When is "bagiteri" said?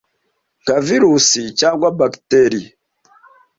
1.97-2.61